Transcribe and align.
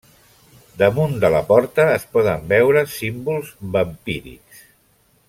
Damunt 0.81 1.11
de 1.25 1.29
la 1.35 1.41
porta 1.51 1.85
es 1.97 2.07
poden 2.15 2.49
veure 2.55 2.85
símbols 2.97 3.55
vampírics. 3.77 4.65